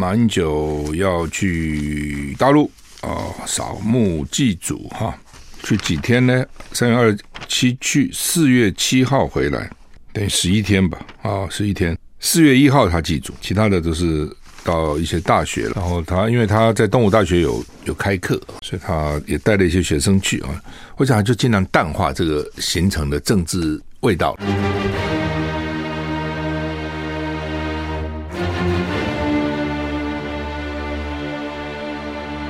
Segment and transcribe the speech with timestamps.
[0.00, 2.70] 马英九要去大陆
[3.02, 5.14] 啊扫墓祭祖哈，
[5.62, 6.42] 去几天呢？
[6.72, 9.68] 三月二十七去，四月七号回来，
[10.14, 11.94] 等于十一天吧啊，十一天。
[12.18, 14.26] 四月一号他祭祖，其他的都是
[14.64, 20.48] 到一些大学，然后他因为他在东吴大学有有开课，所以他也带了一些学生去啊。
[20.96, 24.34] 我想就尽量淡化这个行程的政治味道。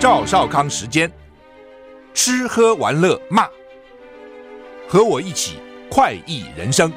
[0.00, 1.12] 赵少康时间，
[2.14, 3.46] 吃喝玩乐骂，
[4.88, 5.58] 和我一起
[5.90, 6.90] 快意人生。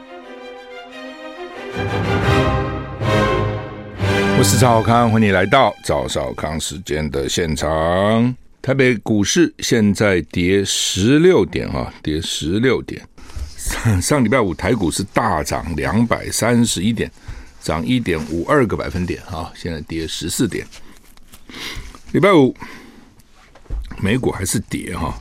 [4.39, 8.33] 我是赵少康，欢迎来到赵少康时间的现场。
[8.61, 13.05] 台北股市现在跌十六点啊，跌十六点。
[13.57, 17.11] 上上礼拜五台股是大涨两百三十一点，
[17.59, 20.65] 涨一点五二个百分点啊，现在跌十四点。
[22.13, 22.55] 礼拜五。
[24.03, 25.17] 美股还是跌哈，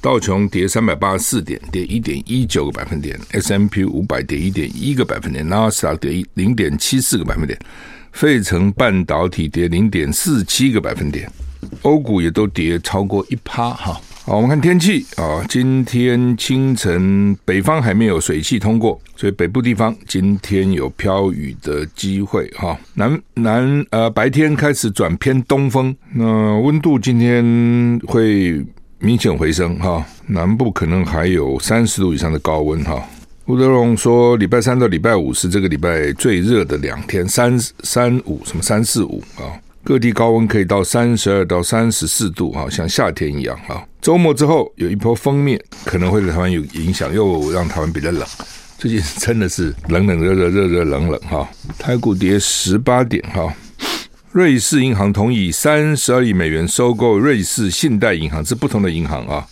[0.00, 3.16] 道琼跌三百八十四点，跌一点一九个百分点。
[3.30, 7.56] ；S M P 五百跌一点一个百分点；纳斯达跌零点七四个百分点；
[8.10, 11.28] 费城半导体跌零点四七个百分点；
[11.82, 14.00] 欧股也都跌超过一趴哈。
[14.28, 22.78] 好，我们看天气啊，今天清晨北方还没有水汽通过，所以北部地方今天有飘雨的机会哈。
[22.92, 27.42] 南南呃白天开始转偏东风，那温度今天
[28.06, 28.62] 会
[28.98, 30.04] 明显回升哈。
[30.26, 33.02] 南部可能还有三十度以上的高温哈。
[33.46, 39.56] 吴德荣说，礼拜三到礼拜五是这个礼拜最热的两天，三三五什么三四五啊。
[39.84, 43.82] 各地高温可以到三十二到三十四度啊，像夏天一样啊。
[44.02, 48.26] 周末之后有一波锋面，可能会对台湾有影响，又让台湾比较冷。
[48.76, 51.48] 最近真的是冷冷热热热热冷冷哈。
[51.78, 53.52] 台股跌十八点哈。
[54.30, 59.46] 瑞士银行同意三十二亿美元收购瑞士信贷银行，是不同的银行啊。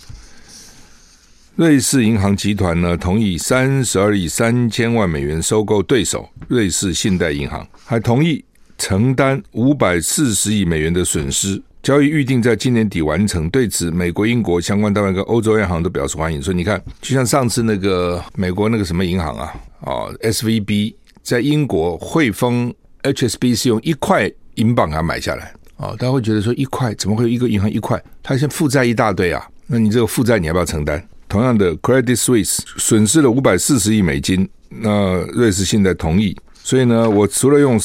[1.54, 8.44] 瑞士银行集团呢，同意三十二亿三千万美元收购对手瑞士信贷银行，还同意。
[8.78, 13.48] 承担五百四十亿美元的损失，交易预定在今年底完成。
[13.50, 16.40] 对此，美国、英国相关单位跟欧洲央行都表示欢迎。
[16.42, 22.72] 说你看，就像上次那个美国那个什么银行啊，啊，SVB 在英国汇丰
[23.02, 28.02] HSBC 用一块英镑给它买下来啊，大家会觉得说一块怎么会有一个银行一块？
[28.22, 31.02] 它现在负债一大堆啊，那你这个负债你要不要承担？
[31.28, 37.78] 同样的，Credit Suisse 损失了五百四十亿美金，那瑞士现在同意，所以呢，我除了用。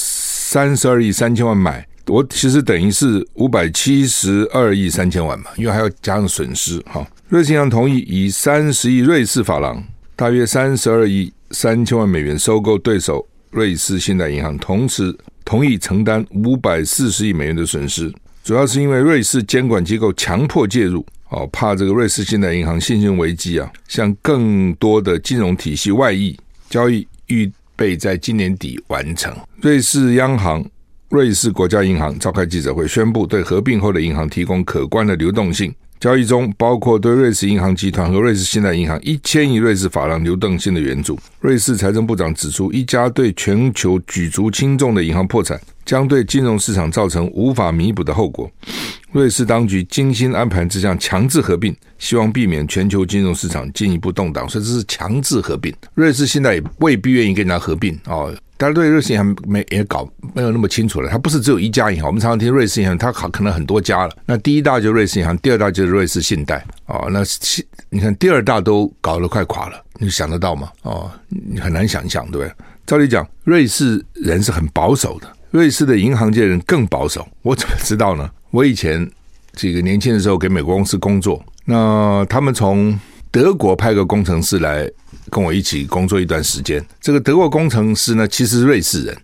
[0.51, 6.77] 三十二亿三千万买，我其实等于是五百七十二亿三千万嘛，因为还要加上损失。
[6.81, 9.81] 哈，瑞士银行同意以三十亿瑞士法郎，
[10.13, 18.13] 大约三十二亿三千万美元收购对手瑞士信贷银行，同时同意承担五百四十亿美元的损失。
[18.43, 26.37] 主要是因为瑞士监管机构强迫介入，哦，怕这个瑞士信贷银行信用危机啊，向更多的金融体系外溢，
[26.69, 27.49] 交易预。
[27.81, 29.35] 备在今年底完成。
[29.59, 30.63] 瑞士央行、
[31.09, 35.73] 瑞士国家银行召开记者会，宣布对合并后的银行提供可观的流动性。
[35.99, 41.17] 交易中包括对瑞士银行集团和瑞士信贷银行一千亿瑞士法郎流动性的援助。
[41.39, 48.49] 瑞士财政部长指出，一家对全球举足轻重的银行破产，将对金融市场造成无法弥补的后果。
[49.11, 55.73] 瑞士当局精心安排这项强制合并，希望避免全球金融市场进一步动荡，所以这是强制合并。
[55.93, 58.33] 瑞士现在也未必愿意跟人家合并哦。
[58.57, 62.05] 大家对瑞士银行没也搞没有那么清楚了，它不是只有一家银行。
[62.05, 64.15] 我们常常听瑞士银行，它好可能很多家了。
[64.25, 67.09] 那第一大就瑞士银行，第二大就是瑞士信贷哦。
[67.11, 67.23] 那
[67.89, 70.69] 你看第二大都搞得快垮了，你想得到吗？
[70.83, 72.53] 哦，你很难想象，对不对？
[72.85, 77.27] 照理讲，瑞士人是很保守的，瑞士的银行界人更保守。
[77.43, 78.29] 我怎么知道呢？
[78.49, 79.09] 我以前
[79.53, 84.89] 这个年轻的时候给美国公司工作，那他们从德国派个工程师来。
[85.29, 89.17] 跟我一起工作一段时间，这个德国工程师呢，其实瑞士人，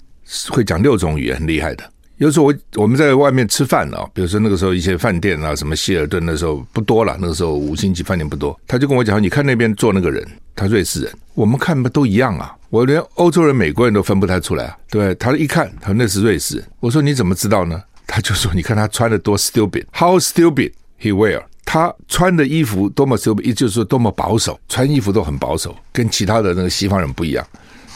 [0.50, 1.84] 会讲六种语言，很厉害的。
[2.18, 10.26] 有时候我我们在外面吃饭啊，比如说那个时候一些饭店啊，什么希尔顿那时候不多了，那个时候五星级饭店不多，他就跟我讲，你看那边坐那个人，
[10.56, 12.56] 他瑞士人，我们看不都一样啊？
[12.70, 16.64] 我连欧洲人、美国人都分不太出来啊，对，他一看，他说那是瑞士。
[16.80, 17.82] 我说你怎么知道呢？
[18.06, 21.44] 他就说，你看他穿的多 stupid，how stupid he wear。
[21.66, 27.46] 他穿的衣服多么 stupid，也就是说多么保守，穿衣服都很保守，跟其他的那个西方人不一样，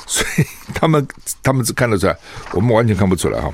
[0.06, 1.07] 所以他们
[1.41, 2.17] 他们只看得出来，
[2.51, 3.50] 我们完全看不出来哈。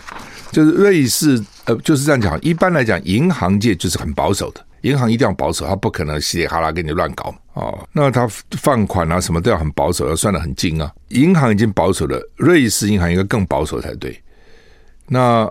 [0.51, 2.39] 就是瑞士，呃，就是这样讲。
[2.41, 7.87] 一般来讲，银行界就是很保守的，银行一定要保守，他不可能稀里哈啦给你乱搞哦。
[7.91, 10.91] 那他放款啊什么都要很保守，要算得很精啊。
[11.09, 14.19] 银行已经保守了，瑞士银行应该更保守才对。
[15.07, 15.49] 那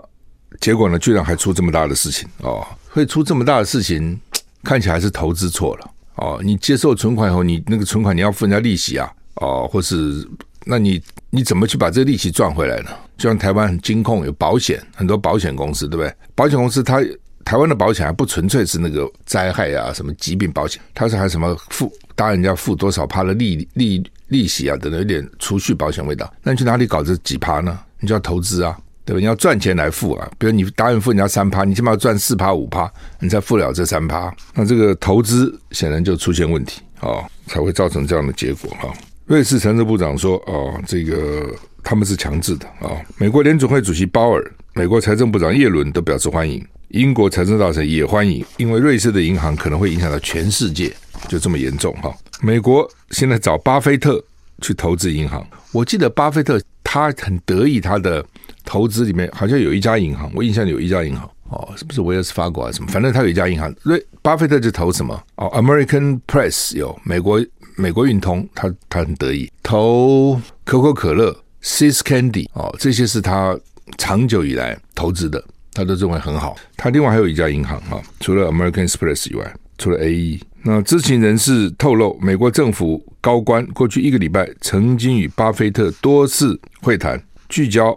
[0.59, 2.65] 结果呢，居然还出这么大的事情哦！
[2.89, 4.19] 会出这么大的事情，
[4.63, 6.39] 看起来是投资错了哦。
[6.43, 10.27] 你接受存款以后，你那个存款你要付人家利息啊，哦，或是
[10.65, 12.89] 那你你怎么去把这个利息赚回来呢？
[13.17, 16.13] 就像台湾很金控有保险，很多保险公司对不对？
[16.35, 17.01] 保险公司它
[17.47, 26.29] 台湾的保险还不纯粹是那个灾害啊，什么疾病保险，它是还什么付，当然人家付多少趴的利利利息啊，等等有点储蓄保险味道。
[26.43, 27.79] 那你去哪里搞这几趴呢？
[28.01, 28.77] 你就要投资啊。
[29.05, 29.21] 对吧？
[29.21, 32.91] 你要赚钱来付啊，比如你答应付人家三趴，你起码要赚四趴五趴，
[33.21, 34.29] 你才付了这三趴。
[34.53, 38.93] 那这个投资显然就出现问题啊、哦，才会造成这样的结果哈、哦。
[39.25, 41.49] 瑞士财政部长说：“哦，这个
[41.81, 50.95] 他们是强制的啊、哦。”美国联准会主席鲍尔、美国财政部长耶伦都表示欢迎，英国财政大臣也欢迎，因为瑞士的银行可能会影响到全世界，
[51.27, 54.23] 就这么严重哈、美国现在找巴菲特
[54.61, 58.25] 去投资银行，我记得巴菲特他很得意他的。
[58.69, 61.25] 投资里面好像有一家银行，我印象里有一家银行。
[61.47, 62.69] 哦，是不是威尔斯法国啊？
[62.69, 62.89] 什么？
[62.91, 65.23] 反正他有一家银行，瑞巴菲特就投什么？
[65.35, 67.41] 哦，American Press 有美国
[67.77, 69.49] 美国运通，他他很得意。
[69.63, 73.57] 投可口可乐、Sis Candy 哦，这些是他
[73.97, 75.41] 长久以来投资的，
[75.77, 76.57] 他都认为很好。
[76.75, 87.95] 他另外还有一家银行哈，除了 American Express 以外，除了 AE，那知情人士透露，美国政府高官过去一个礼拜曾经与巴菲特多次会谈，聚焦。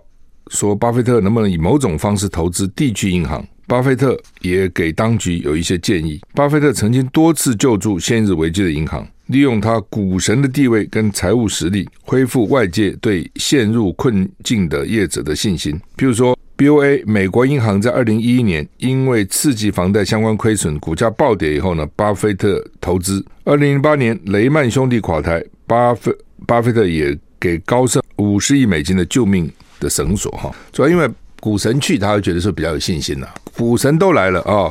[0.49, 3.43] 说巴菲特能不能以某种方式投资地区银行？
[3.67, 6.21] 巴菲特也给当局有一些建议。
[6.35, 15.81] 巴菲特曾经多次救助陷入危机的银行，利用他股神的地位跟财务实力，恢复外界对陷入困境的业者的信心。
[15.97, 23.25] 譬如说，BOA 美国银行在二零一一年因为次级房贷相关亏损，股价暴跌以后呢，巴菲特投资。
[23.45, 26.15] 二零零八年雷曼兄弟垮台，巴菲
[26.47, 29.51] 巴菲特也给高盛五十亿美金的救命。
[29.81, 31.09] 的绳索哈，主要因为
[31.41, 33.27] 股神去，他会觉得说比较有信心呐。
[33.57, 34.71] 股神都来了啊，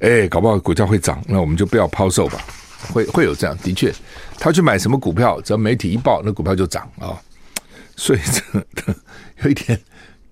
[0.00, 2.40] 哎，搞不好股价会涨，那我们就不要抛售吧。
[2.90, 3.92] 会会有这样，的确，
[4.38, 7.20] 他去买什么股票，只要媒体一报，那股票就涨啊。
[7.96, 8.64] 所以这
[9.44, 9.78] 有一点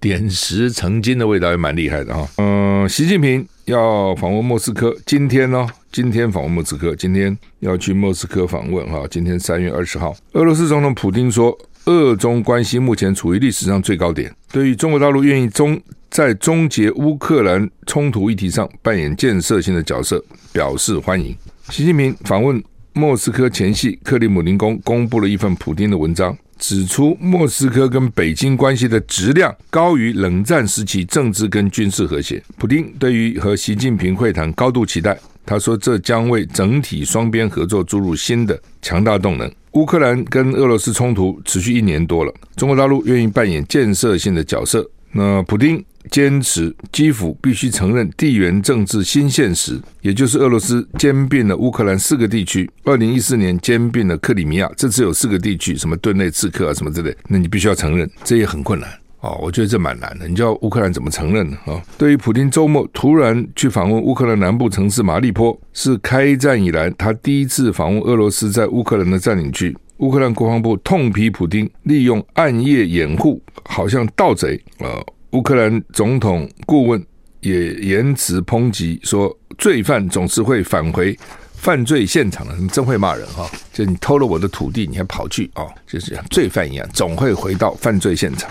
[0.05, 2.29] 点石成金的味道，也蛮厉害的哈。
[2.37, 9.07] 嗯，习近平要访问莫斯科，今天呢，今天访问莫斯科，今天要去莫斯科访问哈。
[9.11, 11.57] 今天三月二十号，俄罗斯总统普丁说。
[11.87, 15.79] 俄中关系目前处于历史上最高点，对于中国大陆愿意终
[16.09, 21.37] 在终结乌克兰冲突议题上扮演建设性的角色，表示欢迎。
[21.69, 22.65] 习近平访问
[22.95, 32.43] 莫斯科前夕，克里姆林宫公布了一份普丁的文章，指出莫斯科跟北京关系的质量高于冷战时期政治跟军事和谐。
[32.57, 39.51] 普京对于和习近平会谈高度期待，他说这将为整体双边合作注入新的强大动能。
[39.73, 44.89] 乌克兰跟俄罗斯冲突持续一年多了，中国大陆愿意扮演建设性的角色。
[45.11, 52.71] 那普京坚持基辅必须承认地缘政治新现实，也就是俄罗斯兼并了乌克兰四个地区。
[52.85, 58.89] 二零一四年兼并了克里米亚，这次有四个地区，什么顿内茨克啊什么之类，那你必须要承认，这也很困难。
[59.21, 60.29] 哦，我觉得这蛮难的。
[60.29, 61.57] 你叫乌克兰怎么承认呢？
[61.65, 69.75] 啊，对于普京周末突然去访问乌克兰南部城市马利坡，是开战以来他第一次访问俄罗斯在乌克兰的占领区。
[69.99, 74.63] 乌克兰国防部痛批普京利用暗夜掩护，好像盗贼。
[74.79, 75.01] 啊，
[75.35, 77.05] 乌克兰总统顾问
[77.41, 81.19] 也言辞抨击说，罪犯总是会返回
[81.55, 82.55] 犯罪现场的。
[82.57, 83.51] 你真会骂人哈！
[83.73, 85.67] 就你偷了我的土地，你还跑去啊？
[85.89, 88.49] 就是像罪犯一样，总会回到犯罪现场。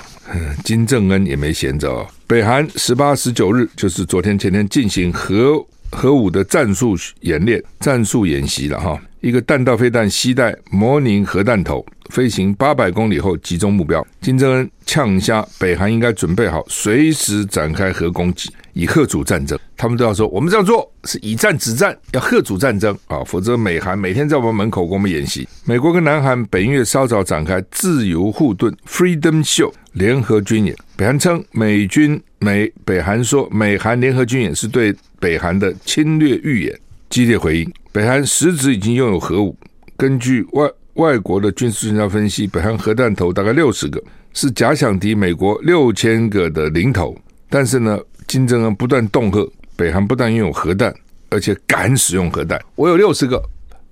[0.65, 2.05] 金正恩也没闲着哦。
[2.27, 9.01] 北韩十八、十九日，就是昨天、前天进行核核武的战术演练、战术演习了哈。
[9.23, 14.05] 一个弹道飞弹携带模拟核弹头，飞行八百公里后集中目标。
[14.19, 19.57] 金正恩呛虾，北韩应该准备好随时展开核攻击，以吓阻战争。
[19.77, 25.47] 他们都要说，我们这样做是以战止战，要吓阻战争啊，否则美韩每天在我们门口给我们演习。
[25.63, 36.77] 美国跟南韩本月稍早展开自由护盾 （Freedom Show） 联合军演，北韩称美军美北韩说美韩联合军演是对北韩的侵略预演，
[37.09, 37.73] 激烈回应。
[37.93, 39.55] 北韩实质已经拥有核武。
[39.95, 47.15] 根据外外国的军事专家分析，北韩核弹头大概六十个，是假想敌美国六千个的零头。
[47.51, 50.91] 但是呢，金正恩不断恫吓北韩，不但拥有核弹，
[51.29, 52.59] 而且敢使用核弹。
[52.73, 53.39] 我有六十个，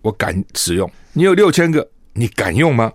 [0.01, 0.91] 我敢使用。
[1.13, 2.91] 你有六千个，你敢用吗？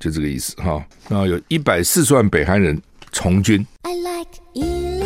[0.00, 0.84] 就这个意思哈。
[1.08, 2.76] 然后有一百四十万北韩人
[3.12, 3.64] 从军。
[3.82, 4.97] I like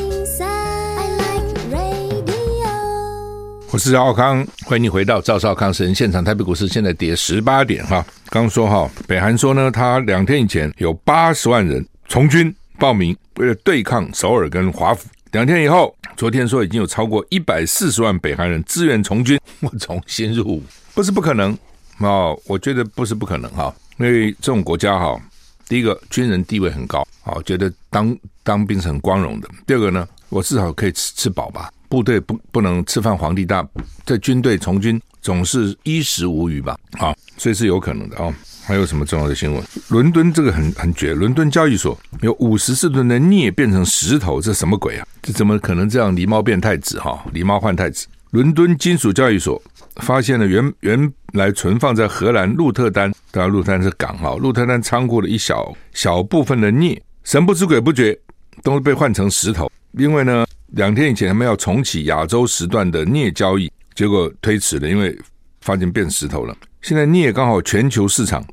[3.73, 6.23] 我是赵康，欢迎你回到赵少康时间现场。
[6.23, 8.05] 台北股市现在跌十八点哈。
[8.29, 15.09] 刚说哈，北韩说呢，他两天以前有八十万人从军报名，为了对抗首尔跟华府。
[15.31, 20.63] 两天以后，昨天说已经有超过一百四十万北韩人自愿从军，我重新入伍，
[20.93, 21.57] 不是不可能
[21.97, 25.19] 哦，我觉得不是不可能哈，因为这种国家哈，
[25.67, 29.49] 第一个军人地位很高，好，觉得当当兵是很光荣的。
[29.67, 33.63] 第二个呢，我至少可以吃吃饱吧，部队不不能吃饭皇帝大，
[34.07, 38.35] 在军队从军总是衣食无虞吧，好，所以是有可能的啊。
[38.65, 39.63] 还有什么重要的新闻？
[39.89, 45.07] 伦敦这个很很绝，伦敦交易所有五十四吨的镍变成石头，这什么鬼啊？
[45.21, 46.17] 这怎么可能这样？
[46.17, 48.07] 狸猫变太子哈，狸猫换太子。
[48.31, 49.63] 伦敦金属交易所
[49.97, 58.19] 发现了原原来存放在荷兰鹿特丹，当然鹿特丹是港哈，鹿特丹仓库的一小小部分的镍，神不知鬼不觉
[58.63, 59.71] 都被换成石头。
[59.91, 65.17] 另外呢，两天以前他们要重启亚洲时段的镍交易，结果推迟了，因为
[65.61, 66.57] 发现变石头了。
[66.81, 68.45] 现在镍刚好全球市场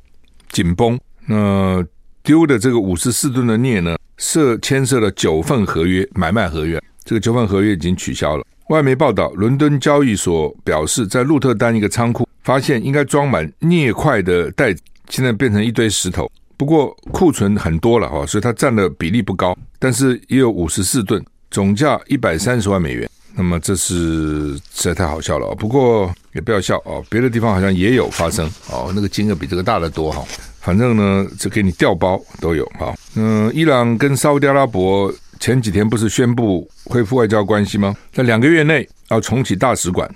[0.49, 1.85] 紧绷，那
[2.21, 8.45] 丢的这个五十四吨的镍呢，涉牵涉了九份合约买卖合约，这个九份合约已经取消了。
[8.67, 16.29] 外媒报道，伦敦交易所表示，在鹿特丹一个仓库发现应该装满镍块的袋子，现在变成一堆石头。
[16.57, 23.09] 不过库存很多了哈，所以它占的比例不高，但是也有五十四吨，总价一百三十万美元。
[23.35, 30.25] 那么这是实在太好笑了，不过也不要笑哦，别的地方好像也有发生哦，那个金额比这个大得多哈。
[30.59, 32.93] 反正呢，这给你调包都有哈。
[33.15, 37.95] 嗯，伊朗跟沙乌地阿拉伯前几天不是宣布恢复外交关系吗？
[38.11, 40.09] 在两个月内要重启大使馆，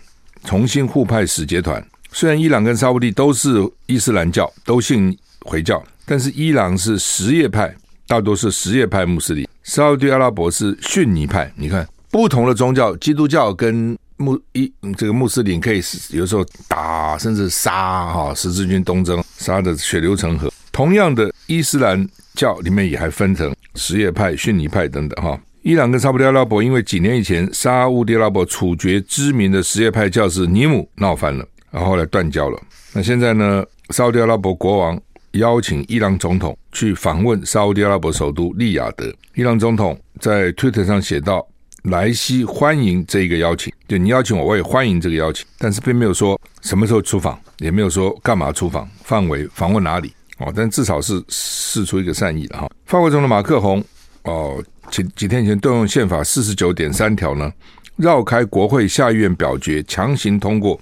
[0.44, 1.82] 重新互派使节团。
[2.12, 7.74] 虽然伊朗跟沙乌地都是伊斯兰教，都信回教，但是伊朗是什叶派，
[8.06, 11.51] 大多是什叶派穆斯林；沙乌地阿拉伯是逊尼派。
[11.55, 11.88] 你看。
[12.12, 20.53] 不同的宗教，基督教跟穆伊这个穆斯林可以有时候打，甚至杀哈十字军东征，杀的血流成河。
[20.72, 25.36] 同样的，伊斯兰教里面也还分成什叶派、逊尼派等等哈。
[25.63, 32.62] 伊朗跟沙乌地阿拉伯因为几年以前沙乌地阿拉伯处决知名的什叶派教士尼姆闹翻了，然后后来断交了。
[32.93, 35.01] 那现在呢，沙乌地阿拉伯国王
[35.34, 39.13] 邀请伊朗总统去访问沙乌地阿拉伯首都利雅得。
[39.36, 41.48] 伊朗总统在推特上写道。
[41.90, 52.70] 莱西欢迎这一个邀请，就你邀请我，我也欢迎这个邀请，但是并没有说什么时候出访，也没有说干嘛出访，范围访问哪里哦，但至少是试出一个善意了哈。
[52.86, 53.84] 法国总统马克宏
[54.22, 57.52] 哦，几几天前动用宪法四十九点三条呢，
[57.98, 60.80] 绕开国会下议院表决，强行通过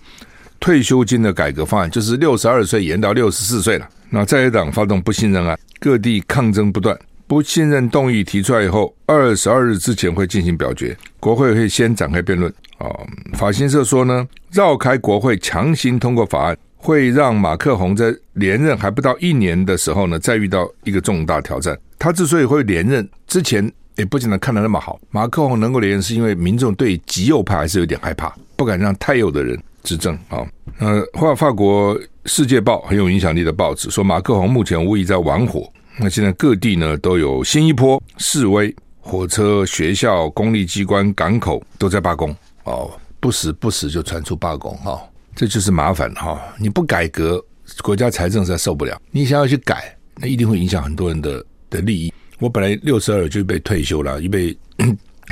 [0.60, 3.89] 退休金的改革方案，就是六十二岁延到六十四岁了。
[4.13, 6.98] 那在野党发动不信任案，各地抗争不断。
[7.27, 12.53] 不信任动议提出来以后，二十二日之前会进行表决，国会会先展开辩论。
[12.77, 12.88] 啊，
[13.34, 21.77] 法新社说呢，绕开国会强行通过法案，会让马克宏在连任还不到一年的时候呢，再遇到一个重大挑战。
[21.98, 25.00] 他之所以会连任，之前也不见得看得那么好。
[25.10, 30.15] 马克宏能够连任，是因为民众对极右派还是有点害怕，不敢让太右的人执政。
[30.29, 30.45] 啊，
[30.79, 35.71] 呃，法法国《世界报》很有影响力的报纸说，马克宏目前无疑在玩火。
[36.00, 45.01] 那现在各地呢都有新一波示威，火车、学校、公立机关、港口都在罢工哦，不时不时就传出罢工哈、哦，
[45.35, 47.43] 这就是麻烦哈、你不改革，
[47.83, 49.00] 国家财政实在受不了。
[49.11, 52.13] 你想要去改，那一定会影响很多人的的利益。
[52.39, 54.57] 我本来六十二就被退休了，预备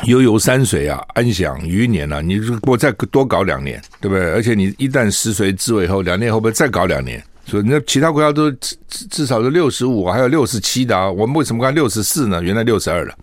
[0.06, 2.22] 悠游山水啊，安享余年啊。
[2.22, 4.32] 你如果再多搞两年，对不对？
[4.32, 7.24] 而且你一旦食髓知味后，两年后不再搞两年？
[7.46, 8.78] 所以那其他国家都至
[9.10, 12.42] 至少是六十五，还有六十七的啊，我们为什么看六十四呢？
[12.44, 13.14] 原来六十二了，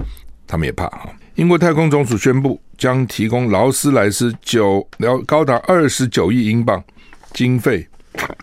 [0.46, 1.08] 他们也怕啊。
[1.36, 6.82] 英国太空总署宣布将提供劳斯莱斯九了高达二十九亿英镑
[7.32, 7.86] 经费，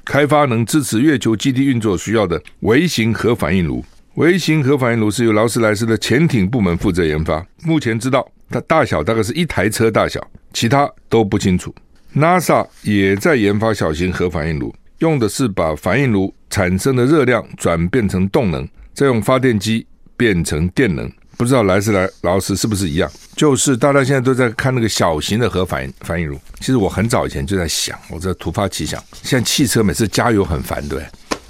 [0.05, 3.83] 开发能支持月球基地运作需要的微型核反应炉。
[4.15, 11.73] 微型核反应炉是由劳斯莱斯的潜艇部门负责研发，目前知道它大小大概是一台车大小，其他都不清楚。
[12.15, 14.73] NASA 也在研发小型核反应炉。
[14.99, 21.11] 用的是把反应炉产生的热量转变成动能，再用发电机变成电能。
[21.35, 23.11] 不知道莱斯莱劳斯是不是一样？
[23.35, 26.39] 就是大家现在都在看那个小型的核反应反应炉。
[26.59, 31.03] 其实我很早以前就在想，我这突发奇想，现在汽车每次加油很烦，对。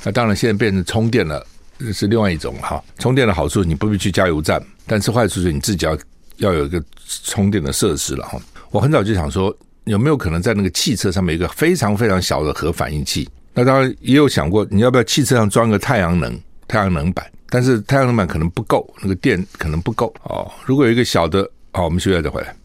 [0.06, 1.46] 那当然现在变成充电了，
[1.92, 2.82] 是另外一种哈。
[3.00, 5.98] 充电的好处，你不必去加油站，但是坏处是你自己要
[6.38, 6.82] 要有一个
[7.24, 8.40] 充电的设施了哈。
[8.72, 13.28] 我很早就想说，有没有可能在那个汽车上面一个非常非常小的核反应器？
[13.54, 17.30] 那当然也有想过，你要不要汽车上装个太阳能太阳能板？
[17.50, 20.52] 但是太阳能板可能不够，那个电可能不够哦。
[20.66, 22.56] 如果有一个小的，好，我们休息再回来。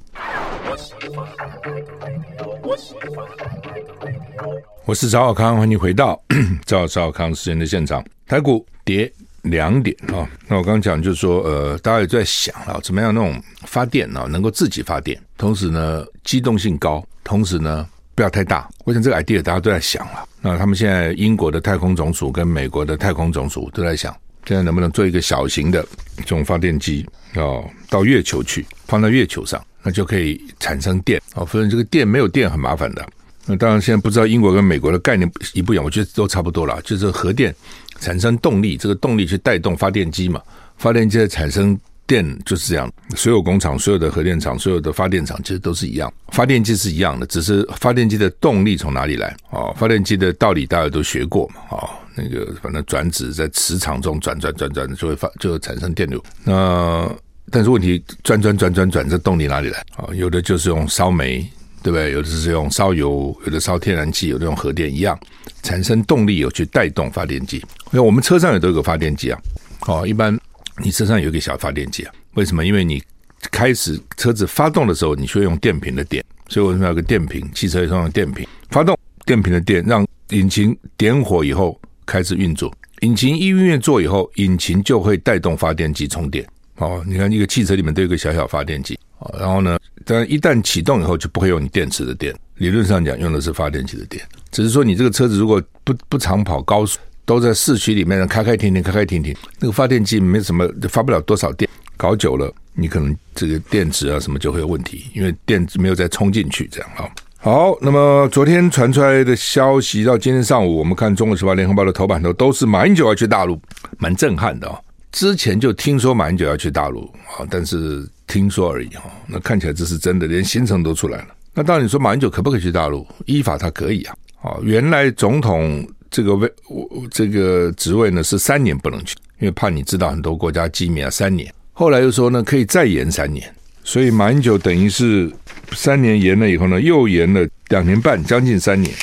[4.88, 6.18] 我是赵小康，欢迎回到
[6.64, 8.02] 赵小康时间的现场。
[8.26, 10.28] 台股跌两点啊、哦。
[10.46, 18.66] 那我刚刚讲就是说，呃，大家也在想啊，怎么样那种发电啊，能够自己发电，同时呢机动性高，同时呢不要太大。
[18.86, 20.26] 我想这个 idea 大家都在想了。
[20.40, 24.16] 那他们现在英国的太空总署跟美国的太空总署都在想，
[24.46, 31.44] 现在能不能做一个小型的这种发电机哦，到月球去，放在月球上，那就可以产生电哦。
[31.44, 33.06] 反正这个电没有电很麻烦的。
[33.48, 37.54] 那当然现在不知道英国跟美国的概念一不一样，我觉得都差不多了，就是核电。
[38.00, 40.40] 产生动力，这个动力去带动发电机嘛？
[40.76, 41.76] 发电机的产生
[42.06, 42.88] 电就是这样。
[43.16, 49.36] 所有工厂、所有的核电厂、所有的发电厂其实都是一样，发电机是一样的，只是发电机的动力从哪里来？
[49.50, 51.54] 哦，发电机的道理大家都学过嘛？
[51.70, 56.22] 哦，那个反正转子在磁场中转转转转，就会发就会产生电流。
[56.44, 57.10] 那
[57.50, 59.80] 但是问题转转转转转，这动力哪里来？
[59.96, 61.44] 啊，有的就是用烧煤，
[61.88, 62.12] 对不对？
[62.12, 65.18] 有的是用烧油，有的烧天然气，有的用核电一样。
[65.62, 69.40] 产生动力有去带动发电机，因为我们车上也都有个发电机啊。
[69.86, 70.38] 哦，一般
[70.84, 72.12] 你车上有一个小发电机啊？
[72.34, 72.66] 为什么？
[72.66, 73.02] 因为你
[73.50, 77.48] 开始车子发动的时候，你需要用电瓶的电，所以为什么要有个电瓶？
[77.54, 82.70] 汽车也用电瓶发动，电瓶的电让引擎点火以后开始运作。
[83.00, 86.46] 引擎一运作以后，引擎就会带动发电机充电。
[86.76, 88.97] 哦，你看一个汽车里面都有个小小发电机。
[89.18, 92.34] 哦，然后呢，但一旦启动以后，就不会用你电池的电。
[92.56, 94.22] 理论上讲，用的是发电机的电。
[94.50, 101.68] 只是说，你这个车子如果不不常跑高速，都在市区里面开开停停，开开停停，那个发电机没什么，发不了多少电。
[101.96, 107.10] 搞久了，你可能这个电池啊什么就会有问题，因为电池没有再充进去，这样啊。
[107.38, 113.60] 好，那么昨天传出来的消息到今天上午，我们看《中国时报》《联合报》的头版头都是马英九要去大陆，
[113.98, 114.78] 蛮震撼的哦。
[115.12, 117.02] 之前就听说马英九要去大陆
[117.36, 119.10] 啊，但是听说而已哈。
[119.26, 121.28] 那看起来这是真的，连行程都出来了。
[121.52, 123.04] 那当然你说马英九可不可以去大陆？
[123.26, 124.14] 依法他可以啊。
[124.42, 131.10] 哦，原来总统这个位我，这个职位呢是三年不能去，因为怕你知道很多国家机密啊。
[131.10, 135.28] 三年，后来又说呢可以再延三年，所以马英九等于是
[135.72, 138.94] 三年延了以后呢，又延了两年半，将近三年。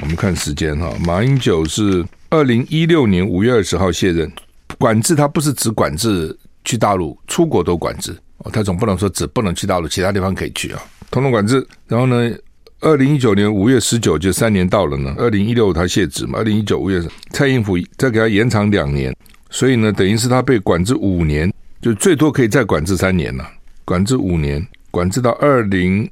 [0.00, 4.30] 我们看时间哈，马英九是二零一六年五月二十号卸任，
[4.78, 8.16] 管制他不是只管制去大陆，出国都管制
[8.52, 11.66] 他总不能说只不能去大陆，其他地方可以去啊，统统管制。
[11.86, 12.32] 然后呢？
[12.80, 15.14] 二零一九年五月十九就三年到了呢。
[15.16, 19.16] 二零一六他卸职嘛，二零一九五月蔡英府再给他延长两年，
[19.48, 23.48] 所以呢，等于是他被管制五年，就最多可以再管制三年了。
[23.86, 26.08] 管制五年，管制到二零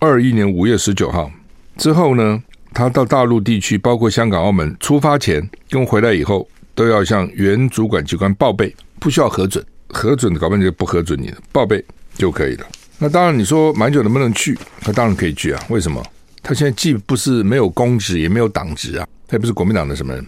[0.00, 1.30] 二一年五月十九号
[1.76, 2.42] 之后呢，
[2.74, 12.66] 他到大陆地区，包括香港、澳门，出发前跟回来以后，都要向原主管机关报备，不需要核准，核准的搞不好就不核准你的，报备就可以了。
[12.98, 14.58] 那当然，你说马英九能不能去？
[14.80, 15.64] 他当然可以去啊。
[15.68, 16.04] 为什么？
[16.42, 19.06] 他现在既不是没有公职，也没有党职啊。
[19.26, 20.26] 他也不是国民党的什么人，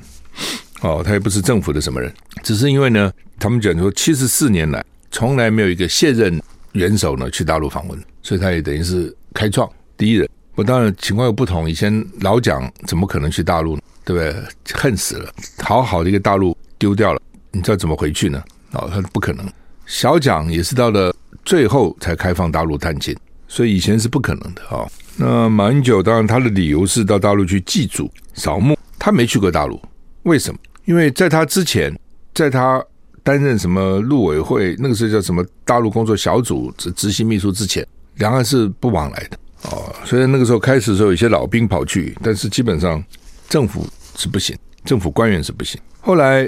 [0.83, 2.13] 哦，他也不是政府的什么人。
[2.43, 6.41] 只是因为呢，他们讲说，七十四年来从来没有一个现任
[6.73, 10.29] 元首呢去大陆访问，所以他也等于是开创第一人。
[10.55, 13.83] 我当然情况又不同，以前老蒋怎么可能去大陆呢？
[14.05, 14.43] 对不对？
[14.75, 17.21] 恨死了，好好的一个大陆丢掉了，
[17.51, 18.43] 你知道怎么回去呢？
[18.73, 19.47] 哦，他不可能。
[19.87, 21.15] 小蒋也是到了。
[21.43, 23.17] 最后才开放大陆探亲，
[23.49, 24.87] 所以以前是不可能的啊。
[25.17, 29.81] 那马英九当然他的理由是到大陆去祭祖扫墓，他没去过大陆，
[30.25, 30.61] 为什么？
[30.85, 31.99] 因为在他之前，
[32.35, 32.85] 在他
[33.23, 37.85] 担任什么陆委会那个时候叫什么大陆工作小组执执行秘书之前，
[38.17, 39.93] 两岸是不往来的哦。
[40.05, 43.03] 所以那个时候开始的时候，有些老兵跑去，但是基本上
[43.49, 44.55] 政府是不行，
[44.85, 45.81] 政府官员是不行。
[46.01, 46.47] 后来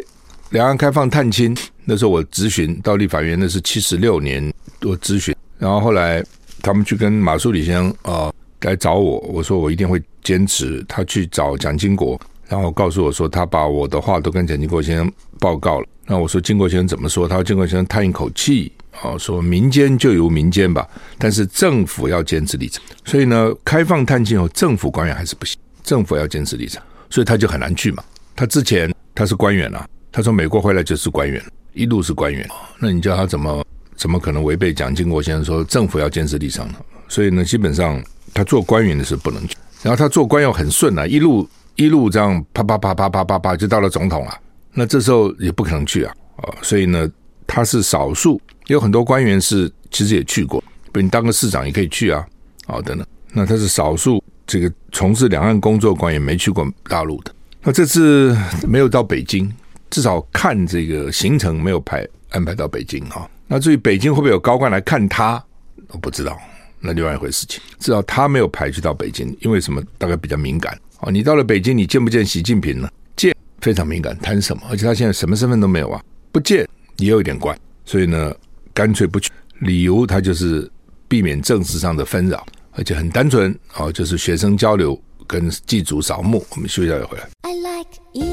[0.52, 4.52] 两岸开放探亲，那时候我咨询到立法院，那是七十六年。
[4.78, 6.22] 多咨询，然后后来
[6.60, 10.84] 他们去跟马苏里先生啊、呃、来找我，我说我一定会坚持。
[10.86, 15.86] 他去找蒋经国，然后告诉我说他把我的话都跟蒋经国先生报告了。
[16.04, 17.26] 那我说经国先生怎么说？
[17.26, 20.86] 他说经国先生叹一口气啊、说民间就由民间吧，
[21.16, 22.82] 但是政府要坚持立场。
[23.06, 28.04] 所以呢，开放探亲后，政府官员还是不行，政府要坚持立场，所以他就很难去嘛。
[28.34, 32.46] 他之前他是官员啊，他从美国回来就是官员，一路是官员，
[32.78, 33.64] 那你叫他怎么？
[33.94, 36.74] 怎么可能违背蒋经国先生说政府要坚持立场呢？
[37.08, 38.02] 所以呢，基本上
[38.34, 44.36] 他做官员的时候不能去，然后他做官又很顺啊，一路一路这样啪啪啪啪啪啪啪就到了总统了，
[44.72, 46.50] 那这时候也不可能去啊啊！
[46.62, 47.08] 所以呢，
[47.46, 52.26] 他是少数，有很多官员是其实也去过，比如你当个市长也可以去啊
[52.66, 53.06] 啊等等。
[53.32, 57.32] 那他是少数这个从事两岸工作官员没去过大陆的。
[57.62, 59.48] 那这次没有到北京，
[59.92, 63.28] 至少看这个行程没有排安排到北京啊。
[63.46, 65.40] 那至于北京会不会有高官来看他，
[65.88, 66.38] 我不知道，
[66.80, 67.60] 那另外一回事情。
[67.78, 69.82] 至少他没有排去到北京，因为什么？
[69.98, 71.10] 大概比较敏感啊。
[71.10, 72.88] 你到了北京，你见不见习近平呢？
[73.14, 74.62] 见，非常敏感，谈什么？
[74.70, 76.02] 而且他现在什么身份都没有啊，
[76.32, 78.34] 不见也有一点怪，所以呢，
[78.72, 79.30] 干脆不去。
[79.60, 80.68] 理由他就是
[81.06, 86.42] 避免政治上的纷扰，而且很单纯哦，就是学生交流跟祭祖扫墓。
[86.50, 87.28] 我们休息一下再回来。
[87.42, 88.31] I like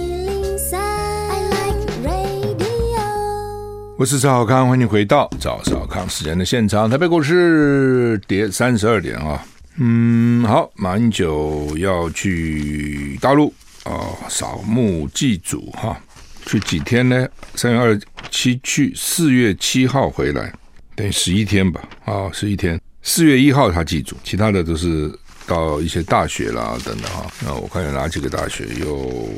[3.99, 6.89] 我是赵小康，欢迎回到赵小康时间的现场。
[6.89, 15.99] 台北股市跌三十二点啊，嗯，好，马英九要去大陆啊扫墓祭祖哈。
[16.45, 17.27] 去几天呢？
[17.55, 20.49] 三月二十七去，四月七号回来，
[20.95, 21.81] 等于十一天吧。
[22.05, 22.79] 啊，十一天。
[23.01, 25.13] 四月一号他祭祖，其他的都是
[25.45, 27.29] 到一些大学啦等等哈。
[27.43, 28.65] 那我看有哪几个大学？
[28.79, 29.29] 有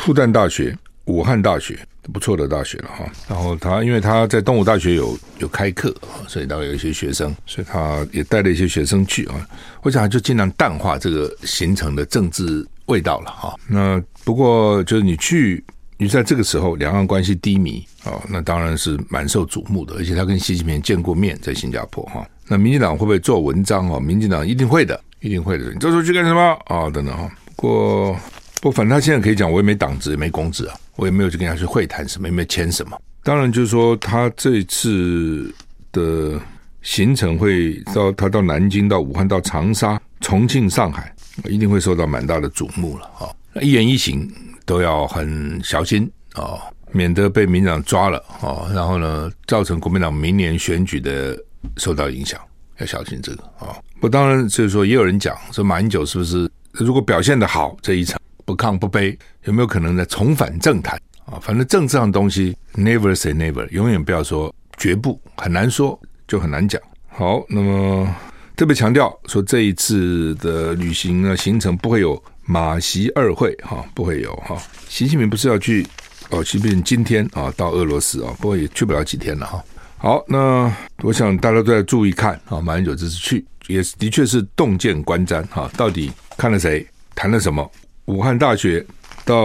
[0.00, 1.78] 复旦大学、武汉大学，
[2.12, 3.04] 不错的大学了哈。
[3.28, 5.94] 然后他因为他在东吴大学有有开课，
[6.26, 9.46] 所以大概有一些学生，所以他也带了一些学生去啊。
[9.82, 13.54] 我想就尽量淡化这个形成的政治味道了哈。
[13.66, 15.64] 那不过就是你去。
[15.98, 19.94] 你在这个时候，两岸关系低迷啊，那当然是蛮受瞩目的。
[19.94, 22.26] 而且他跟习近平见过面，在新加坡哈。
[22.48, 24.00] 那民进党会不会做文章啊？
[24.00, 25.72] 民进党一定会的，一定会的。
[25.72, 26.90] 你这时候去干什么啊？
[26.90, 27.30] 等等哈。
[27.54, 28.16] 不过，
[28.62, 32.96] 不，反正他现在可以讲，我也没党职，也没公职啊，我也没有去跟他去会谈什么，也没签什么。
[33.24, 35.52] 当然，就是说他这次
[35.90, 36.40] 的
[36.80, 41.12] 行程会到他到南京、到武汉、到长沙、重庆、上海，
[41.48, 43.34] 一定会受到蛮大的瞩目了哈。
[43.60, 44.30] 一言一行。
[44.64, 46.60] 都要很小心啊、哦，
[46.92, 51.36] 免得被民党抓了啊、哦，然后呢，造成国民党明年选举的
[51.78, 52.40] 受到影响，
[52.78, 53.74] 要小心这个啊。
[54.00, 61.38] 不、当然就是说，也有人讲说，马英九是不是如果表现得好，这一场不亢不卑，有没有可能呢重返政坛啊？
[61.40, 66.80] 反正政治上的东西，never say never，永远不要说绝不，很难说，就很难讲。
[67.08, 68.08] 好，那么
[68.56, 72.22] 特别强调说，这一次的旅行呢，行程不会有。
[72.44, 75.86] 马习二会哈不会有哈，习近平不是要去
[76.30, 76.42] 哦？
[76.42, 79.64] 习近平今天啊到俄罗斯啊，不过也去不了几天了哈。
[79.96, 80.70] 好，那
[81.02, 87.70] 我想大家都在注意看啊，马英九这次去也的确是洞见观瞻哈，到底看了谁，谈了什么？
[88.06, 88.84] 武汉大学
[89.24, 89.36] 到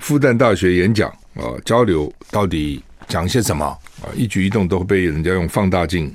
[0.00, 4.10] 复旦大学演讲啊，交流到底讲些什么啊？
[4.14, 6.14] 一举一动都会被人家用放大镜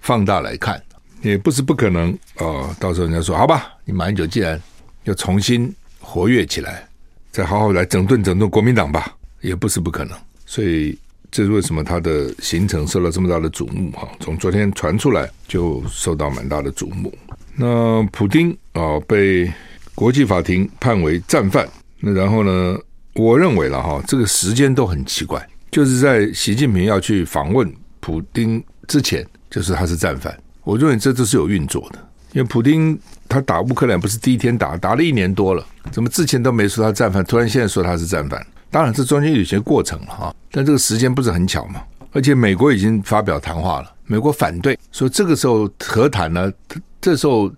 [0.00, 0.80] 放大来看，
[1.22, 2.74] 也不是不可能啊。
[2.78, 4.60] 到时候人家说好吧，你马英九既然
[5.04, 6.86] 要重新活跃起来，
[7.32, 10.16] 再好好来整顿整顿国民党吧，也不是不可能。
[10.46, 10.96] 所以
[11.30, 14.08] 这是为什么他的行程受到这么大的瞩目哈？
[14.20, 17.12] 从昨天传出来就受到蛮大的瞩目。
[17.56, 19.52] 那普丁啊被
[19.98, 22.78] 国际法庭判为战犯，那然后呢，
[23.16, 30.32] 我认为了哈，这个时间都很奇怪，就是在习近平要去访问普丁之前，就是他是战犯。
[30.62, 31.98] 我认为这都是有运作的。
[32.32, 32.96] 因为普丁
[33.28, 38.40] 他打乌克兰不是第一天打，打了一年多了，怎么之前都没说他战犯，突然现在说他是战犯？
[38.70, 41.82] 当然这中间有些过程了哈，但这个时间不是很巧嘛。
[42.12, 46.52] 而且美国已经发表谈话了，美国反对说这个时候和谈呢，
[47.00, 47.52] 这时候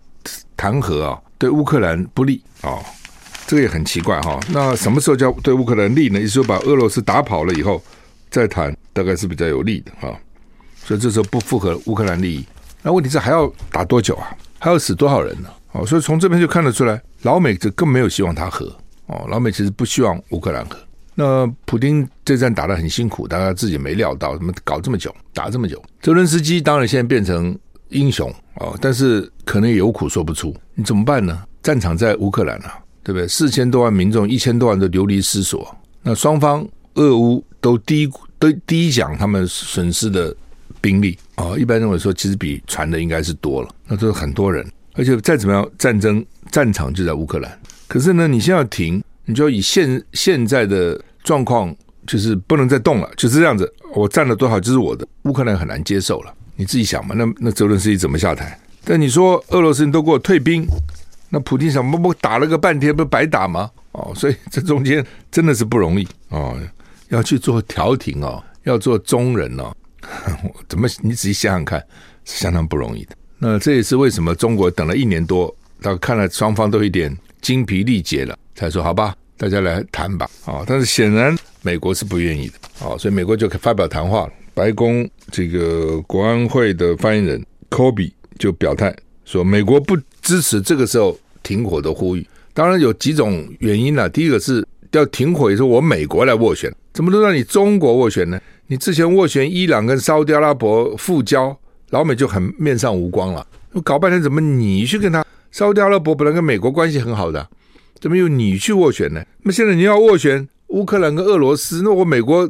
[0.57, 2.77] 谈和啊对乌克兰不利啊，
[3.47, 4.39] 这个也很奇怪哈。
[4.51, 6.21] 那什么时候叫对乌克兰利呢？
[6.21, 7.83] 也就是说把俄罗斯打跑了以后
[8.29, 10.15] 再谈，大概是比较有利的哈。
[10.85, 12.45] 所以这时候不符合乌克兰利益。
[12.83, 14.37] 那问题是还要打多久啊？
[14.59, 15.49] 还要死多少人呢？
[15.73, 18.67] 哦，所以从这边就看得出来，老美这更没有希望他和
[19.07, 20.77] 哦，老美其实不希望乌克兰和。
[21.15, 25.83] 那普丁这战打得很辛苦，大家自己没料到，怎么搞这么久，打这么久。
[26.03, 27.59] 泽伦斯基当然现在变成
[27.91, 30.55] 英雄哦，但是可能也有苦说不出。
[30.75, 31.43] 你怎么办呢？
[31.63, 33.29] 战场在乌克兰啊，对不对？
[33.29, 35.77] 四千多万民众，一千多万都流离失所。
[36.03, 40.35] 那双方俄乌都低都低讲他们损失的。
[40.83, 43.69] 兵力啊，一般认为说，其实比传的应该是多了。
[43.87, 47.61] 那都是很多人，而且再怎么样，战争战场就在乌克兰。
[47.87, 51.77] 可是呢，你现在要停，你就要以现现在的状况，
[52.07, 53.71] 就是不能再动了，就是这样子。
[53.95, 56.33] 我占了多少就是我的，乌克兰很难接受了。
[56.61, 58.61] 你自己想嘛，那那泽伦斯基怎么下台？
[58.85, 60.67] 但你说俄罗斯人都给我退兵，
[61.31, 63.71] 那普京想，不不打了个半天，不白打吗？
[63.93, 66.55] 哦， 所以这中间真的是不容易哦，
[67.09, 69.73] 要去做调停哦，要做中人哦。
[70.69, 70.87] 怎么？
[71.01, 71.83] 你仔细想想看，
[72.27, 73.17] 是相当不容易的。
[73.39, 80.29] 那这也是为什么中国等了一年多，到看了双方都一点精疲力竭了，才说好吧，大家来谈吧。
[80.45, 82.87] 啊，但是显然美国是不愿意的。
[82.87, 84.33] 啊，所以美国就发表谈话了。
[84.61, 88.95] 白宫这个国安会的发言人科比就表态
[89.25, 92.27] 说，美国不支持这个时候停火的呼吁。
[92.53, 94.07] 当然有几种原因了。
[94.07, 98.39] 第一个是要停火，也是我美国来斡旋，怎么都让你中国斡旋呢？
[98.67, 101.57] 你之前斡旋伊朗跟沙特阿拉伯复交，
[101.89, 103.47] 老美就很面上无光了。
[103.83, 105.25] 搞半天怎么你去跟他？
[105.51, 107.49] 沙特阿拉伯本来跟美国关系很好的，
[107.99, 109.25] 怎么又你去斡旋呢？
[109.43, 112.47] 那么现在你要斡旋乌克兰跟俄罗斯，那我美国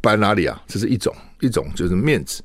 [0.00, 0.62] 摆哪里啊？
[0.66, 2.42] 这是一种一种就是面子，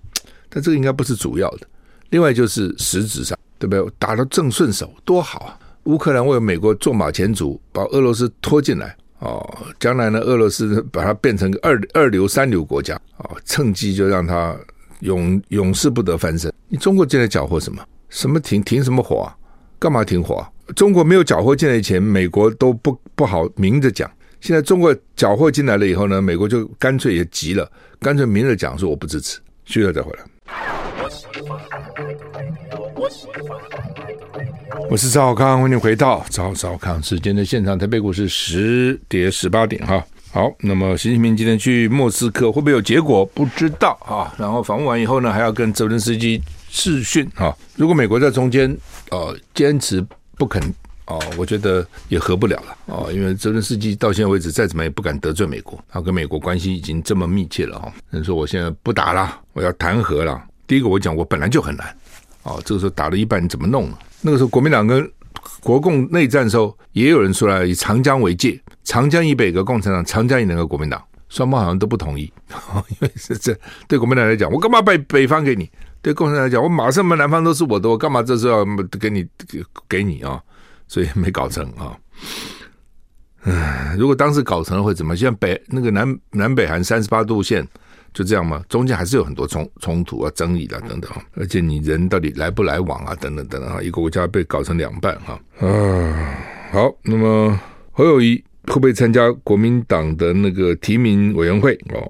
[0.50, 1.68] 但这个应该不是主要的。
[2.10, 3.94] 另外就是实质上，对不对？
[3.98, 5.60] 打得正顺手，多好啊！
[5.86, 14.56] 乌克兰为美国做马前卒，把俄罗斯拖进来哦，将来呢，俄罗斯把它变成个二二流、三流国家啊，趁机就让它
[15.00, 16.54] 永永世不得翻身。
[16.70, 17.84] 你中国进来搅和什么？
[18.10, 19.36] 什么停停什么火啊？
[19.80, 20.50] 干嘛停火啊？
[20.76, 24.10] 中国没有缴获进来钱，美国都不不好明着讲。
[24.43, 29.39] 现在中国缴获进来了以后呢，美国就干脆也急了，干脆明着讲说我不支持。
[29.63, 30.25] 去了再回来。
[34.89, 37.79] 我是赵康，欢迎回到赵少康时间的现场。
[37.79, 40.06] 台北股市十跌十八点哈。
[40.34, 43.25] 好，那么习近平今天去莫斯科会不会有结果？
[43.27, 44.36] 不知道啊。
[44.38, 47.58] 然后访问完以后呢，还要跟泽连斯基视讯哈。
[47.77, 48.77] 如果美国在中间
[49.10, 50.62] 呃坚持不肯
[51.06, 57.92] 哦，我觉得也合不了了哦，因为泽连斯基到现在为止再怎么也不敢得罪美国，他跟美国关系已经这么密切了哈。
[58.10, 60.42] 人说我现在不打了，我要谈和了。
[60.66, 61.94] 第一个我讲我本来就很难
[62.44, 63.98] 哦，这个时候打了一半你怎么弄呢？
[64.22, 65.12] 那个时候国民党跟
[65.60, 72.32] 国共内战的时候，也有人出来以长江为界，长江以北个共产党，长江以南个国民党，双方好像都不同意，
[72.89, 73.54] 因为是这
[73.89, 75.70] 对国民党来讲，我干嘛把北方给你？
[76.02, 78.66] 对共产党来讲，我马上把南方都是我的，我干嘛这时候要
[79.00, 79.28] 给你
[79.89, 80.42] 给你啊？
[80.93, 81.97] 所以没搞成啊。
[83.45, 85.17] 唉，如果当时搞成了会怎么？
[85.17, 87.67] 像北那个南南北韩三十八度线。
[88.13, 88.63] 就这样吗？
[88.69, 96.38] 中间还是有很多冲冲突啊、争议啊等等，而且你人到底来不来往啊，等等等等啊，一个国家被搞成两半哈啊。
[96.71, 97.60] 好，那么
[97.91, 98.36] 侯友谊
[98.67, 102.08] 会不会参加国民党的那个提名委员会哦？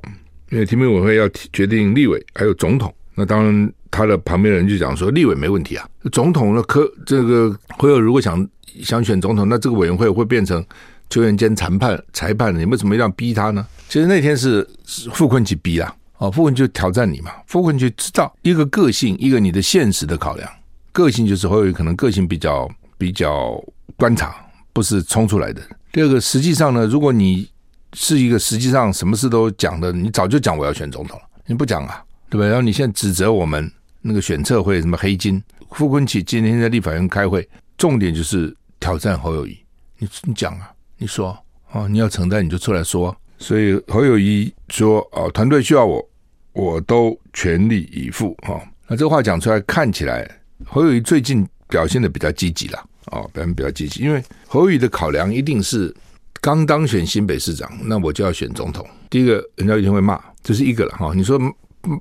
[0.49, 8.45] 因为提名委员会要决定立委还有总统，那当然他的旁边人就讲说，立委没问题啊，总统呢科这个侯友如果想
[8.81, 10.65] 想选总统，那这个委员会会变成
[11.11, 13.63] 球员兼裁判裁判，你为什么要逼他呢？
[13.87, 14.67] 其实那天是
[15.13, 17.31] 傅崐萁逼啦，哦，傅崐萁就挑战你嘛。
[17.45, 20.49] 傅崐萁知道一个个性，一个你的现实的考量。
[20.91, 23.63] 个性就是侯友可能个性比较比较
[23.95, 24.35] 观察，
[24.73, 25.61] 不是冲出来的。
[25.91, 27.47] 第二个，实际上呢，如果你
[27.93, 32.47] 是一个实际上什么事都讲的，你早就讲我要选总统了，你不讲啊，对不对？
[32.47, 33.71] 然后你现在指责我们
[34.03, 35.41] 那个选策会什么黑金？
[35.71, 39.57] 傅昆萁今天在立法院开会，重点就是挑战侯友谊。
[39.97, 41.35] 你你讲啊，你说
[41.71, 43.15] 哦，你要承担你就出来说。
[43.39, 46.07] 所以侯友谊说：“啊，团队需要我，
[46.51, 50.29] 我都全力以赴。”哈，那这话讲出来，看起来
[50.65, 52.79] 侯友谊最近表现的比较积极了。
[53.07, 55.93] 哦，表现比较积极，因为侯友谊的考量一定是
[56.39, 58.85] 刚当选新北市长，那我就要选总统。
[59.09, 60.91] 第一个，人家一定会骂，这是一个了。
[60.97, 61.37] 哈，你说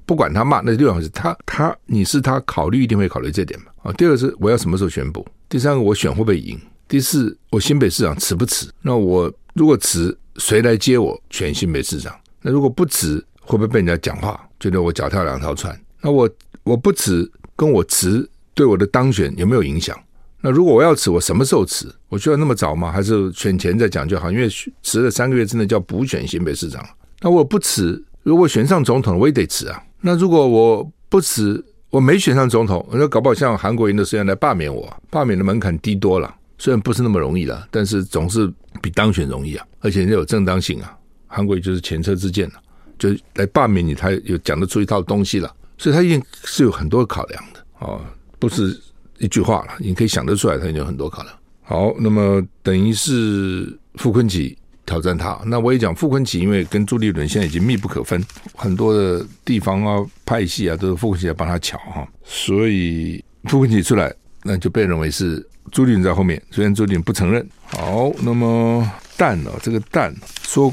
[0.04, 3.66] 不管他骂，那另外是他他你是他考虑一定会考虑这点嘛？
[3.82, 5.26] 啊，第二个是我要什么时候宣布？
[5.48, 6.60] 第三个，我选会不会赢？
[6.88, 8.70] 第四，我新北市长辞不辞？
[8.80, 10.16] 那我如果辞？
[10.38, 12.18] 谁来接我选新北市长？
[12.40, 15.78] 那如果不辞，会不会被人家讲话，觉得我脚踏两条船？
[16.00, 16.26] 那我
[16.62, 19.94] 我不辞，跟我辞对我的当选有没有影响？
[20.40, 21.94] 那如果我要辞，我什么时候辞？
[22.08, 22.90] 我需要那么早吗？
[22.90, 24.32] 还是选前再讲就好？
[24.32, 24.48] 因为
[24.82, 26.82] 辞了三个月，真的叫补选新北市长。
[27.20, 29.82] 那我不辞，如果选上总统，我也得辞啊。
[30.00, 36.34] 那如果我不辞，我没选上总统，那搞不好像韩国人的时间来罢免我，罢免的门槛低多了。
[36.58, 40.96] 虽然不是那么容易的，但是总是比当选容易啊，而且人家有正当性啊。
[41.26, 42.54] 韩国就是前车之鉴了，
[42.98, 47.98] 就来罢免你，他有讲得出一套东西了，所以他一定是有很多考量的啊，
[48.38, 48.80] 不是
[49.18, 51.34] 一句话了，你可以想得出来，他有很多考量。
[51.62, 58.24] 好，那么等于是傅崐萁挑战他，那我也讲傅崐萁，因为跟朱立伦现在已经密不可分，
[58.56, 65.46] 很多的地方啊、派系啊，都是傅崐萁来帮他抢哈，所以傅崐萁出来，那就被认为是。
[65.70, 67.48] 朱立伦在后面，虽然朱立伦不承认。
[67.64, 70.70] 好，那么蛋哦，这个蛋说，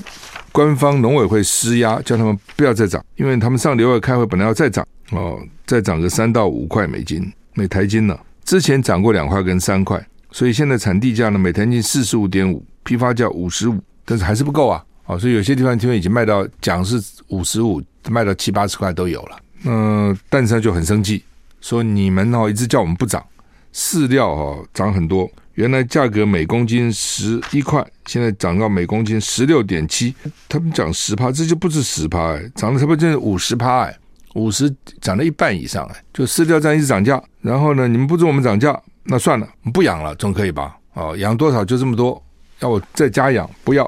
[0.52, 19.38] 官方农委会施压，叫他们不要再涨，因为他们上礼拜开会本来要再涨哦，再涨个三到五块美金每台斤呢，之前涨过两块跟三块，所以现在产地价呢每台斤四十五点五，批发价五十五，但是还是不够啊，啊，所以有些地方听说已经卖到讲是五十五，卖到七八十块都有了。
[19.65, 21.24] 嗯，蛋商就很生气，
[21.62, 23.24] 说你们哦一直叫我们不涨。
[23.72, 30.15] 饲料哦涨很多，原来价格每公斤十一块，现在涨到每公斤十六点七。
[30.48, 33.95] 他们讲十趴，这就不是十趴哎，涨了差不多就是五十趴哎，
[34.34, 36.04] 五十涨了一半以上哎。
[36.12, 40.76] 就饲料站一直涨价，然后呢，你们不准我们涨价，那算了，不养了总可以吧？
[40.95, 42.22] 哦，养多少就这么多，
[42.62, 43.88] 要我再加养不要，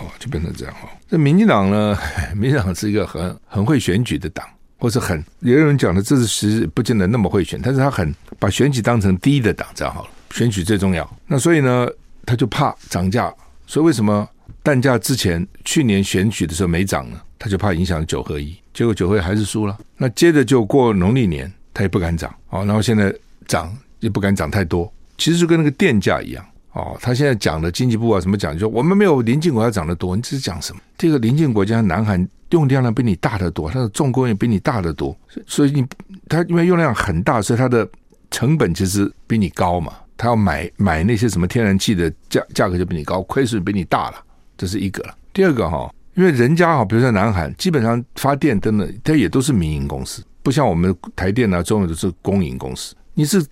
[0.00, 0.88] 哦，就变成这样哦。
[1.08, 1.96] 这民进党呢，
[2.34, 4.44] 民进党是一个很很会选举的党。
[4.82, 11.06] 或是很也有人讲的，这是其实不见得那么会选，但是他很把选举当成第一的党，这样好了，选举最重要。
[11.26, 11.86] 那所以呢，
[12.24, 13.30] 他就怕涨价，
[13.66, 14.26] 所以为什么
[14.62, 17.20] 蛋价之前去年选举的时候没涨呢？
[17.38, 19.78] 他就怕影响九合一，结果九合一还是输了。
[19.98, 23.14] 那接着就过农历年，他也不敢涨哦，然后现在
[23.46, 26.96] 涨也不敢涨太多，其实就跟那个电价一样哦。
[27.00, 30.80] 他现在讲的经济部啊什么讲，就我们没有邻近国家涨得多，你这是讲什么？
[30.98, 35.86] 这个邻近国家南韩用电量比你大得多，它的重工业比你大得多，所以你
[36.28, 37.88] 它因为用量很大，所以它的
[38.30, 39.92] 成本其实比你高嘛。
[40.16, 44.16] 他要买买那些什么天然气的价价格就比你高，亏损比你大了，
[44.58, 45.14] 这是一个了。
[45.32, 52.94] 第二个哈，因为人家哈，比如说南韩，基本上发电灯的，它也都是民营公司，不像我们台电啊，中有都是公营公司。
[53.14, 53.42] 你是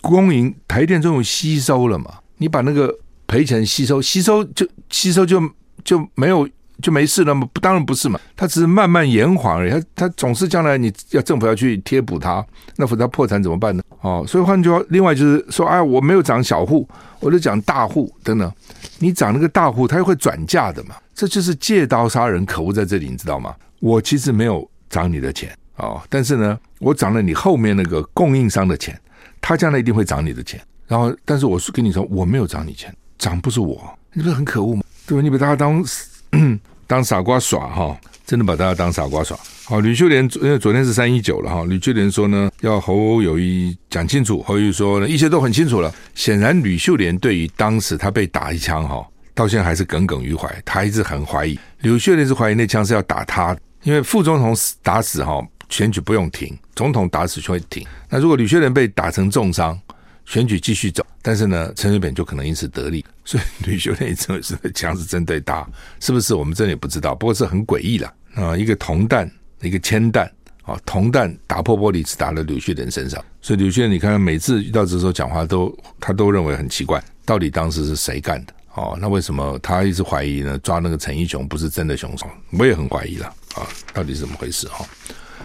[0.00, 2.14] 公营台电，中有吸收了嘛？
[2.38, 2.94] 你把那个
[3.26, 5.42] 赔钱吸收，吸收就吸收就
[5.84, 6.48] 就没有。
[6.82, 7.48] 就没事了吗？
[7.52, 8.18] 不，当然不是嘛。
[8.34, 9.70] 他只是慢慢延缓而已。
[9.70, 12.44] 他他总是将来你要政府要去贴补他，
[12.74, 13.82] 那否则他破产怎么办呢？
[14.00, 16.86] 哦，所以换句话，另外就是说，哎，我没有涨小户，
[17.20, 18.52] 我就讲大户等等。
[18.98, 20.96] 你涨那个大户，他又会转嫁的嘛。
[21.14, 23.54] 这就是借刀杀人，可恶在这里，你知道吗？
[23.78, 29.00] 我其实没有涨你的钱哦，但是呢，我涨了你后面那个供应商的钱，
[29.40, 30.60] 他将来一定会涨你的钱。
[30.86, 34.82] 然后，但是我是跟你说，我没有涨你钱，涨不是我，你不是很可恶吗？
[35.06, 35.22] 对吧？
[35.22, 35.84] 你把大家当。
[36.86, 39.34] 当傻瓜耍哈，真的把大家当傻瓜耍。
[39.64, 44.42] 好，吕秀莲，因为昨天是三一九了哈，吕秀莲说呢，要侯友谊讲清楚。
[44.42, 45.90] 侯友谊说呢，一切都很清楚了。
[46.14, 51.58] 显然，吕秀莲对于当时他被打一枪哈，到现在还是耿耿于怀，他一直很怀疑。
[51.80, 57.86] 吕秀莲是怀疑那枪是要打他，因为副总统死打死哈，选举不用停，总统打死就会停。
[58.10, 59.78] 那如果吕秀莲被打成重伤，
[60.26, 65.66] 选举继续走，但是呢，陈水扁就可能因此得利， 所以吕秀莲一直是枪是针对他，
[66.00, 66.34] 是不是？
[66.34, 68.56] 我们真的也不知道，不过是很诡异了啊！
[68.56, 70.30] 一个铜弹，一个铅弹
[70.62, 78.52] 啊，铜弹打破玻璃，只打了吕秀莲身上，所以吕秀莲你看，每次遇到这时候讲话都他都认为很奇怪，到底当时是谁干的？
[78.74, 80.58] 哦，那为什么他一直怀疑呢？
[80.58, 82.26] 抓那个陈义雄不是真的凶手，
[82.58, 84.66] 我也很怀疑了啊，到底是怎么回事？
[84.68, 84.84] 哈，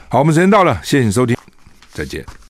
[0.08, 1.38] 好，我们时间到了，谢谢你收听，
[1.92, 2.26] 再见。